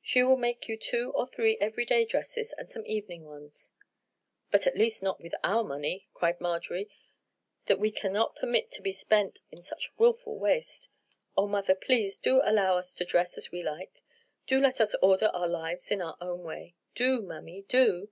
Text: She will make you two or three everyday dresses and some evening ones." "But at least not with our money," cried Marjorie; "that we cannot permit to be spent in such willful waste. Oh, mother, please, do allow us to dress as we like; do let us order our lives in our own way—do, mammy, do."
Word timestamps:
She 0.00 0.22
will 0.22 0.38
make 0.38 0.66
you 0.66 0.78
two 0.78 1.12
or 1.14 1.26
three 1.26 1.58
everyday 1.58 2.06
dresses 2.06 2.54
and 2.54 2.70
some 2.70 2.86
evening 2.86 3.26
ones." 3.26 3.68
"But 4.50 4.66
at 4.66 4.78
least 4.78 5.02
not 5.02 5.20
with 5.20 5.34
our 5.44 5.62
money," 5.62 6.08
cried 6.14 6.40
Marjorie; 6.40 6.88
"that 7.66 7.78
we 7.78 7.90
cannot 7.90 8.34
permit 8.34 8.72
to 8.72 8.80
be 8.80 8.94
spent 8.94 9.40
in 9.50 9.62
such 9.62 9.90
willful 9.98 10.38
waste. 10.38 10.88
Oh, 11.36 11.46
mother, 11.48 11.74
please, 11.74 12.18
do 12.18 12.40
allow 12.42 12.78
us 12.78 12.94
to 12.94 13.04
dress 13.04 13.36
as 13.36 13.52
we 13.52 13.62
like; 13.62 14.02
do 14.46 14.58
let 14.58 14.80
us 14.80 14.94
order 15.02 15.28
our 15.34 15.48
lives 15.48 15.90
in 15.90 16.00
our 16.00 16.16
own 16.18 16.44
way—do, 16.44 17.20
mammy, 17.20 17.60
do." 17.60 18.08